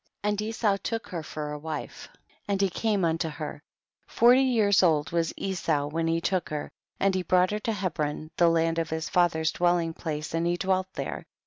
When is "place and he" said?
9.93-10.57